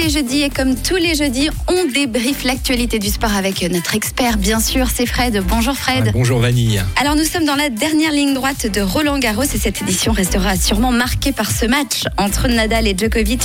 [0.00, 4.36] c'est jeudi et comme tous les jeudis, on débriefe l'actualité du sport avec notre expert,
[4.36, 5.42] bien sûr, c'est Fred.
[5.48, 6.10] Bonjour Fred.
[6.12, 6.82] bonjour Vanille.
[7.00, 10.56] Alors nous sommes dans la dernière ligne droite de Roland Garros et cette édition restera
[10.56, 13.42] sûrement marquée par ce match entre Nadal et Djokovic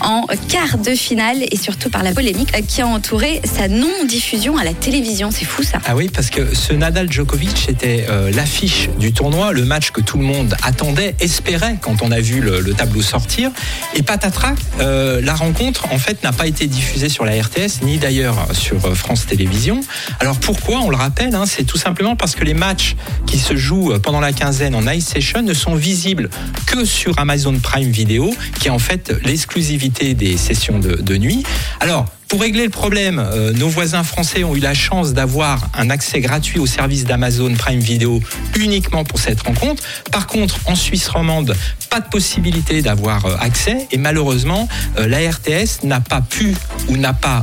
[0.00, 4.64] en quart de finale et surtout par la polémique qui a entouré sa non-diffusion à
[4.64, 5.30] la télévision.
[5.32, 5.78] C'est fou ça.
[5.86, 10.18] Ah oui, parce que ce Nadal-Djokovic était euh, l'affiche du tournoi, le match que tout
[10.18, 13.50] le monde attendait, espérait quand on a vu le, tableau sortir.
[13.94, 17.98] Et patatrac, euh, la rencontre en fait n'a pas été diffusée sur la RTS ni
[17.98, 19.80] d'ailleurs sur euh, France Télévisions.
[20.20, 23.56] Alors pourquoi On le rappelle, hein, c'est tout simplement parce que les matchs qui se
[23.56, 26.30] jouent pendant la quinzaine en Ice Session ne sont visibles
[26.66, 31.44] que sur Amazon Prime Video, qui est en fait l'exclusivité des sessions de, de nuit.
[31.80, 35.90] Alors pour régler le problème, euh, nos voisins français ont eu la chance d'avoir un
[35.90, 38.20] accès gratuit au service d'Amazon Prime Video
[38.58, 39.82] uniquement pour cette rencontre.
[40.10, 41.54] Par contre, en Suisse romande,
[41.88, 44.68] pas de possibilité d'avoir euh, accès et malheureusement,
[44.98, 46.56] euh, la RTS n'a pas pu
[46.88, 47.42] ou n'a pas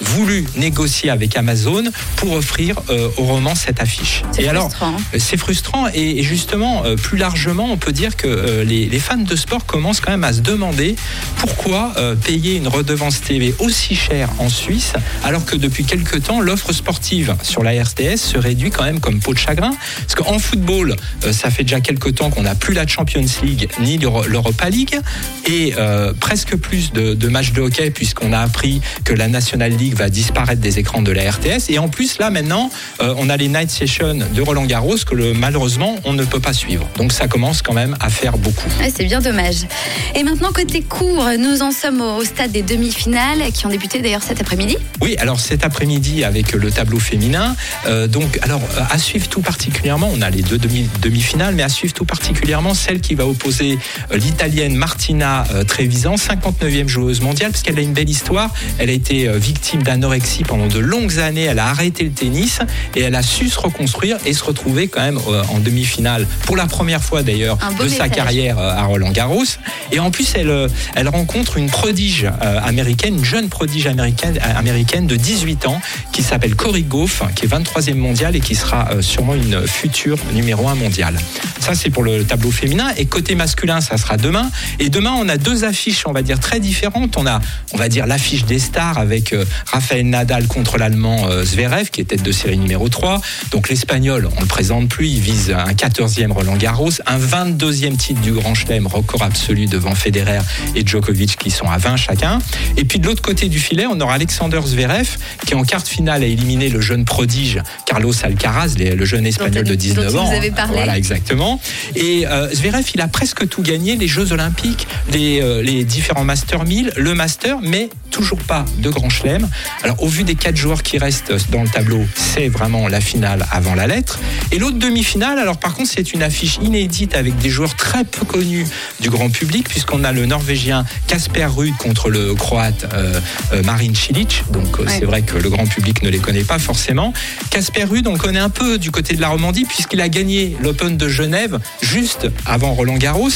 [0.00, 1.84] voulu négocier avec Amazon
[2.16, 2.76] pour offrir
[3.16, 4.22] au roman cette affiche.
[4.38, 4.70] Et alors,
[5.18, 9.66] c'est frustrant et, justement, plus largement, on peut dire que les, les, fans de sport
[9.66, 10.96] commencent quand même à se demander
[11.36, 11.92] pourquoi
[12.24, 14.92] payer une redevance TV aussi chère en Suisse,
[15.24, 19.20] alors que depuis quelques temps, l'offre sportive sur la RTS se réduit quand même comme
[19.20, 19.72] peau de chagrin.
[20.00, 23.68] Parce qu'en football, euh, ça fait déjà quelques temps qu'on n'a plus la Champions League
[23.80, 24.98] ni l'Europa League,
[25.46, 29.94] et euh, presque plus de, matchs de hockey, puisqu'on a appris que la National League
[29.94, 31.70] va disparaître des écrans de la RTS.
[31.70, 35.32] Et en plus, là, maintenant, euh, on a les Night Sessions de Roland Garros que
[35.32, 36.88] malheureusement, on ne peut pas suivre.
[36.96, 38.68] Donc ça commence quand même à faire beaucoup.
[38.94, 39.66] c'est bien dommage.
[40.14, 44.22] Et maintenant, côté court, nous en sommes au stade des demi-finales qui ont débuté d'ailleurs
[44.22, 47.56] cet après-midi Oui, alors cet après-midi avec le tableau féminin.
[47.86, 51.94] Euh, donc, alors à suivre tout particulièrement, on a les deux demi-finales, mais à suivre
[51.94, 53.78] tout particulièrement celle qui va opposer
[54.12, 58.50] euh, l'italienne Martina euh, Trevisan, 59e joueuse mondiale, parce qu'elle a une belle histoire.
[58.78, 61.44] Elle a été victime d'anorexie pendant de longues années.
[61.44, 62.60] Elle a arrêté le tennis
[62.96, 66.66] et elle a su se reconstruire et se retrouver quand même en demi-finale pour la
[66.66, 69.44] première fois d'ailleurs de sa carrière à Roland Garros.
[69.92, 75.66] Et en plus, elle, elle rencontre une prodige américaine, une jeune prodige américaine, de 18
[75.66, 75.80] ans
[76.12, 80.18] qui s'appelle Cory Goff, qui est 23e mondiale et qui sera euh, sûrement une future
[80.32, 81.18] numéro 1 mondiale.
[81.60, 82.88] Ça, c'est pour le tableau féminin.
[82.96, 84.50] Et côté masculin, ça sera demain.
[84.78, 87.16] Et demain, on a deux affiches, on va dire, très différentes.
[87.16, 87.40] On a,
[87.72, 92.00] on va dire, l'affiche des stars avec euh, Rafael Nadal contre l'Allemand euh, Zverev, qui
[92.00, 93.20] est tête de série numéro 3.
[93.50, 98.20] Donc l'Espagnol, on le présente plus, il vise un 14e Roland Garros, un 22e titre
[98.20, 100.40] du Grand Chelem, record absolu devant Federer
[100.74, 102.38] et Djokovic qui sont à 20 chacun.
[102.76, 105.88] Et puis de l'autre côté du filet, on aura Alexander Zverev qui en quart de
[105.88, 110.24] finale a éliminé le jeune prodige Carlos Alcaraz, le jeune espagnol de 19 ans.
[110.24, 110.74] Vous avez parlé.
[110.74, 111.60] Voilà, exactement.
[111.94, 116.24] Et euh, Zverev, il a presque tout gagné, les Jeux Olympiques, les, euh, les différents
[116.24, 119.48] Master 1000, le Master, mais toujours pas de grand chelem.
[119.82, 123.46] Alors, au vu des quatre joueurs qui restent dans le tableau, c'est vraiment la finale
[123.50, 124.18] avant la lettre.
[124.52, 128.24] Et l'autre demi-finale, alors par contre, c'est une affiche inédite avec des joueurs très peu
[128.24, 128.66] connus
[129.00, 133.20] du grand public, puisqu'on a le Norvégien Casper Ruud contre le Croate euh,
[133.52, 134.42] euh Marin Cilic.
[134.52, 137.12] Donc, euh, c'est vrai que le grand public ne les connaît pas forcément.
[137.50, 140.96] Casper Ruud, on connaît un peu du côté de la Romandie, puisqu'il a gagné l'Open
[140.96, 143.30] de Genève juste avant Roland Garros.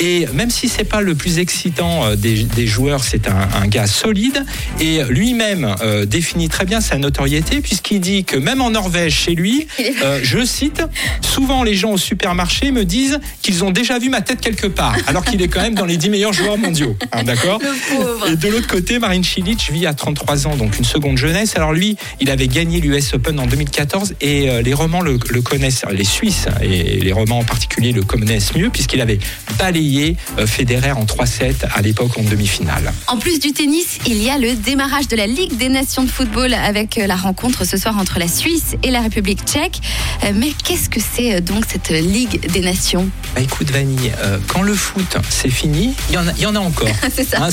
[0.00, 3.86] Et même si c'est pas le plus excitant euh, des, joueurs, c'est un, un gars
[3.86, 4.44] solide
[4.80, 9.34] et lui-même euh, définit très bien sa notoriété puisqu'il dit que même en Norvège, chez
[9.34, 9.66] lui,
[10.02, 10.82] euh, je cite,
[11.20, 14.96] souvent les gens au supermarché me disent qu'ils ont déjà vu ma tête quelque part,
[15.06, 16.96] alors qu'il est quand même dans les 10 meilleurs joueurs mondiaux.
[17.12, 17.60] Hein, d'accord
[18.28, 21.56] Et de l'autre côté, Marin Cilic vit à 33 ans, donc une seconde jeunesse.
[21.56, 25.84] Alors lui, il avait gagné l'US Open en 2014 et euh, les romans le, connaissent,
[25.90, 29.18] les Suisses et les romans en particulier le connaissent mieux puisqu'il avait
[29.58, 32.92] balayé Federer en 3-7 à l'époque en demi-finale.
[33.08, 36.08] En plus du tennis, il y a le démarrage de la Ligue des Nations de
[36.08, 39.80] football avec euh, la rencontre ce soir entre la Suisse et la République tchèque.
[40.24, 43.08] Euh, mais qu'est-ce que c'est euh, donc cette Ligue des Nations?
[43.34, 44.12] Bah Écoute Vanille,
[44.48, 46.88] quand le foot c'est fini, il y en a, il y en a encore.
[47.14, 47.38] c'est ça.
[47.42, 47.50] Hein,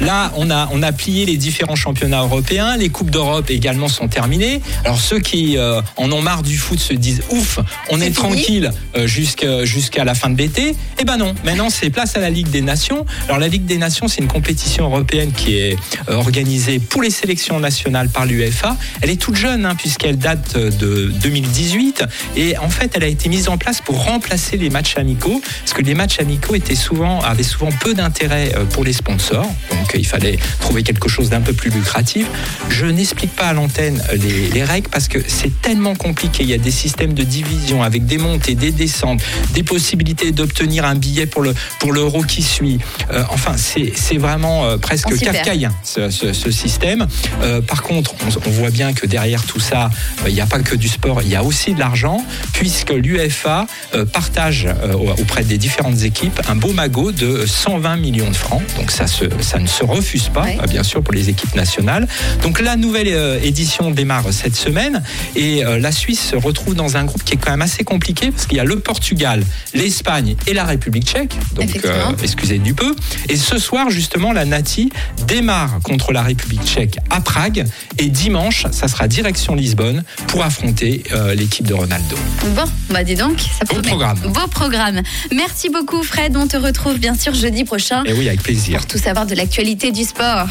[0.00, 4.08] là, on a, on a plié les différents championnats européens, les Coupes d'Europe également sont
[4.08, 4.60] terminées.
[4.84, 5.56] Alors ceux qui
[5.96, 7.58] en ont marre du foot se disent ouf,
[7.90, 8.70] on est, tranquille
[9.04, 10.74] jusqu'à jusqu'à la fin de l'été.
[10.98, 13.06] Eh ben non, maintenant c'est place à la Ligue des Nations.
[13.26, 15.76] Alors la Ligue des Nations, c'est une compétition européenne qui est
[16.08, 18.76] euh, organisée pour les sélections nationales par l'UEFA.
[19.00, 22.04] Elle est toute jeune hein, puisqu'elle date de 2018
[22.36, 25.72] et en fait elle a été mise en place pour remplacer les matchs amicaux parce
[25.74, 29.92] que les matchs amicaux étaient souvent avaient souvent peu d'intérêt euh, pour les sponsors donc
[29.94, 32.26] il fallait trouver quelque chose d'un peu plus lucratif.
[32.68, 36.42] Je n'explique pas à l'antenne les, les, règles parce que c'est tellement compliqué.
[36.44, 39.20] Il y a des systèmes de division avec des montées, des descentes,
[39.54, 42.78] des possibilités d'obtenir un billet pour le pour l'euro qui suit.
[43.12, 47.06] Euh, enfin c'est vraiment presque kafkaïen ce, ce, ce- ce système.
[47.42, 49.90] Euh, par contre, on, on voit bien que derrière tout ça,
[50.24, 52.90] euh, il n'y a pas que du sport, il y a aussi de l'argent, puisque
[52.90, 58.36] l'UEFA euh, partage euh, auprès des différentes équipes un beau magot de 120 millions de
[58.36, 58.62] francs.
[58.76, 62.06] Donc ça, se- ça ne se refuse pas, euh, bien sûr, pour les équipes nationales.
[62.42, 65.02] Donc la nouvelle euh, édition démarre cette semaine
[65.36, 68.30] et euh, la Suisse se retrouve dans un groupe qui est quand même assez compliqué
[68.30, 69.42] parce qu'il y a le Portugal,
[69.74, 71.34] l'Espagne et la République tchèque.
[71.54, 72.94] Donc euh, excusez du peu.
[73.28, 74.90] Et ce soir, justement, la Nati
[75.26, 77.64] démarre contre la République tchèque à Prague
[77.98, 82.16] et dimanche, ça sera direction Lisbonne pour affronter euh, l'équipe de Ronaldo.
[82.54, 83.88] Bon, bah dis donc, ça Beau promet.
[83.88, 84.18] programme.
[84.26, 85.02] Beau programme.
[85.34, 88.04] Merci beaucoup Fred, on te retrouve bien sûr jeudi prochain.
[88.04, 88.78] Et oui, avec plaisir.
[88.78, 90.46] Pour tout savoir de l'actualité du sport.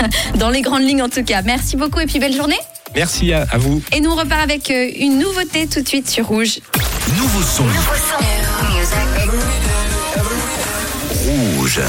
[0.36, 1.42] Dans les grandes lignes en tout cas.
[1.42, 2.58] Merci beaucoup et puis belle journée.
[2.94, 3.82] Merci à, à vous.
[3.92, 6.60] Et nous on repart avec euh, une nouveauté tout de suite sur Rouge.
[7.16, 7.64] Nouveau son.
[11.24, 11.80] Rouge.